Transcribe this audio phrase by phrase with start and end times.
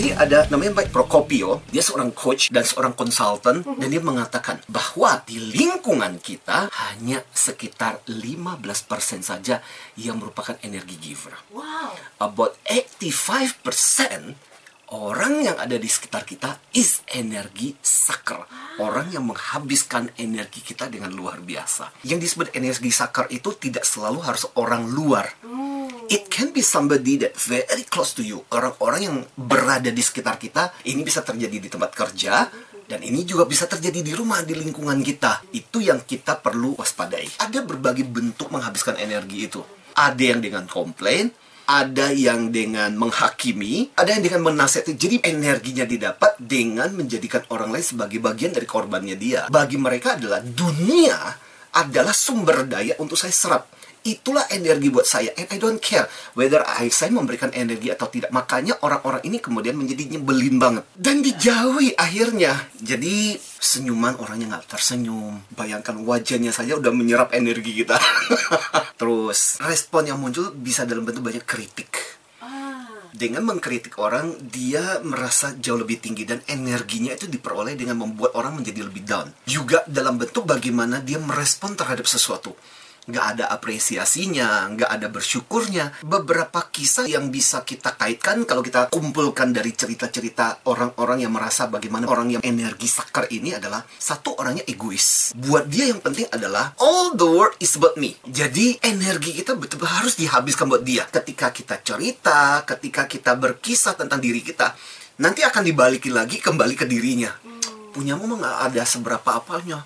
[0.00, 5.20] Jadi ada namanya Mike Procopio, dia seorang coach dan seorang konsultan dan dia mengatakan bahwa
[5.28, 8.48] di lingkungan kita hanya sekitar 15%
[9.20, 9.60] saja
[10.00, 11.36] yang merupakan energi giver.
[11.52, 11.92] Wow.
[12.16, 14.40] About 85%
[14.90, 18.42] orang yang ada di sekitar kita is energi sucker.
[18.80, 22.08] Orang yang menghabiskan energi kita dengan luar biasa.
[22.08, 25.28] Yang disebut energi sucker itu tidak selalu harus orang luar.
[26.10, 28.42] It can be somebody that very close to you.
[28.50, 30.74] Orang-orang yang berada di sekitar kita.
[30.82, 32.50] Ini bisa terjadi di tempat kerja.
[32.90, 35.46] Dan ini juga bisa terjadi di rumah, di lingkungan kita.
[35.54, 37.38] Itu yang kita perlu waspadai.
[37.38, 39.62] Ada berbagai bentuk menghabiskan energi itu.
[39.94, 41.30] Ada yang dengan komplain,
[41.70, 44.98] ada yang dengan menghakimi, ada yang dengan menasihati.
[44.98, 49.46] Jadi energinya didapat dengan menjadikan orang lain sebagai bagian dari korbannya dia.
[49.46, 53.70] Bagi mereka adalah dunia adalah sumber daya untuk saya serap.
[54.00, 58.32] Itulah energi buat saya and I don't care whether I, saya memberikan energi atau tidak.
[58.32, 62.68] Makanya orang-orang ini kemudian menjadi nyebelin banget dan dijauhi akhirnya.
[62.80, 65.44] Jadi senyuman orangnya nggak tersenyum.
[65.52, 68.00] Bayangkan wajahnya saja udah menyerap energi kita.
[69.00, 72.88] Terus respon yang muncul bisa dalam bentuk banyak kritik Ah.
[73.12, 78.56] dengan mengkritik orang dia merasa jauh lebih tinggi dan energinya itu diperoleh dengan membuat orang
[78.56, 82.56] menjadi lebih down juga dalam bentuk bagaimana dia merespon terhadap sesuatu
[83.08, 86.04] nggak ada apresiasinya, nggak ada bersyukurnya.
[86.04, 92.10] Beberapa kisah yang bisa kita kaitkan kalau kita kumpulkan dari cerita-cerita orang-orang yang merasa bagaimana
[92.10, 95.32] orang yang energi sakar ini adalah satu orangnya egois.
[95.38, 98.18] Buat dia yang penting adalah all the world is about me.
[98.26, 101.06] Jadi energi kita betul-betul harus dihabiskan buat dia.
[101.08, 104.76] Ketika kita cerita, ketika kita berkisah tentang diri kita,
[105.20, 107.32] nanti akan dibalikin lagi kembali ke dirinya.
[107.90, 109.82] Punyamu mah nggak ada seberapa apanya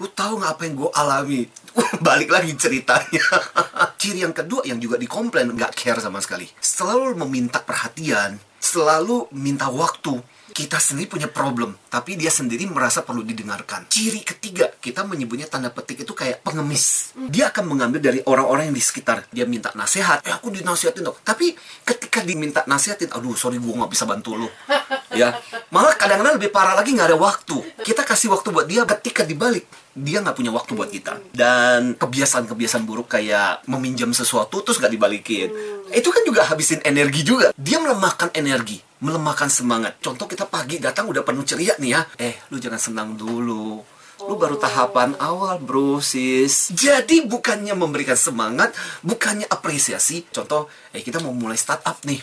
[0.00, 1.40] lu tahu nggak apa yang gue alami?
[2.06, 3.24] Balik lagi ceritanya.
[4.00, 6.48] Ciri yang kedua yang juga dikomplain nggak care sama sekali.
[6.58, 10.20] Selalu meminta perhatian selalu minta waktu.
[10.50, 13.86] Kita sendiri punya problem tapi dia sendiri merasa perlu didengarkan.
[13.86, 17.14] Ciri ketiga kita menyebutnya tanda petik itu kayak pengemis.
[17.30, 19.30] Dia akan mengambil dari orang-orang yang di sekitar.
[19.30, 20.26] Dia minta nasihat.
[20.26, 21.16] Eh aku dinasihatin dong.
[21.22, 21.54] Tapi
[21.86, 24.48] ketika diminta nasihatin aduh sorry gue nggak bisa bantu lu.
[25.10, 25.34] Ya.
[25.74, 29.64] Malah kadang-kadang lebih parah lagi nggak ada waktu kita kasih waktu buat dia ketika dibalik
[29.90, 31.18] dia nggak punya waktu buat kita.
[31.34, 35.48] Dan kebiasaan-kebiasaan buruk kayak meminjam sesuatu terus nggak dibalikin.
[35.90, 37.50] Itu kan juga habisin energi juga.
[37.58, 39.96] Dia melemahkan energi melemahkan semangat.
[40.04, 42.00] Contoh kita pagi datang udah penuh ceria nih ya.
[42.20, 43.80] Eh lu jangan senang dulu.
[44.20, 46.68] Lu baru tahapan awal bro sis.
[46.76, 50.28] Jadi bukannya memberikan semangat bukannya apresiasi.
[50.28, 52.20] Contoh eh kita mau mulai startup nih.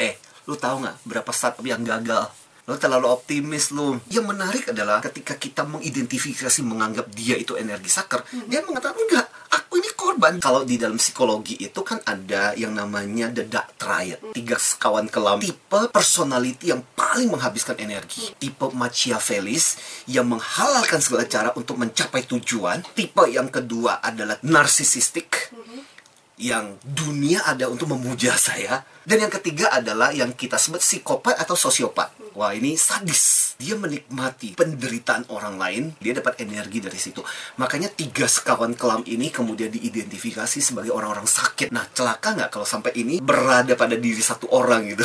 [0.00, 0.16] Eh
[0.48, 2.32] lu tahu nggak berapa startup yang gagal
[2.64, 4.00] Lo terlalu optimis lu.
[4.08, 9.84] Yang menarik adalah ketika kita mengidentifikasi menganggap dia itu energi saker, dia mengatakan enggak, aku
[9.84, 10.40] ini korban.
[10.40, 14.16] Kalau di dalam psikologi itu kan ada yang namanya the dark triad.
[14.32, 15.44] Tiga sekawan kelam.
[15.44, 18.32] Tipe personality yang paling menghabiskan energi.
[18.40, 19.76] Tipe Machiavellis
[20.08, 22.80] yang menghalalkan segala cara untuk mencapai tujuan.
[22.96, 25.52] Tipe yang kedua adalah narsisistik
[26.40, 28.82] yang dunia ada untuk memuja saya.
[29.04, 32.24] Dan yang ketiga adalah yang kita sebut psikopat atau sosiopat.
[32.34, 33.54] Wah ini sadis.
[33.60, 37.20] Dia menikmati penderitaan orang lain dia dapat energi dari situ.
[37.60, 41.70] Makanya tiga sekawan kelam ini kemudian diidentifikasi sebagai orang-orang sakit.
[41.70, 45.04] Nah celaka nggak kalau sampai ini berada pada diri satu orang gitu?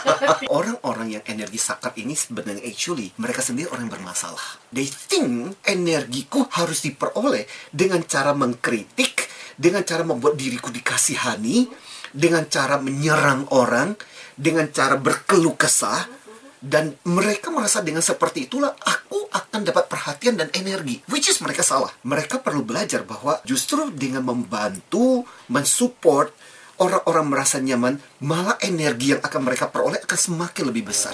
[0.60, 4.62] Orang-orang yang energi sakit ini sebenarnya actually mereka sendiri orang yang bermasalah.
[4.70, 9.29] They think energiku harus diperoleh dengan cara mengkritik
[9.60, 11.68] dengan cara membuat diriku dikasihani,
[12.08, 13.92] dengan cara menyerang orang,
[14.32, 16.08] dengan cara berkeluh kesah,
[16.64, 21.60] dan mereka merasa dengan seperti itulah aku akan dapat perhatian dan energi, which is mereka
[21.60, 21.92] salah.
[22.08, 26.32] Mereka perlu belajar bahwa justru dengan membantu, mensupport
[26.80, 31.12] orang-orang merasa nyaman, malah energi yang akan mereka peroleh akan semakin lebih besar.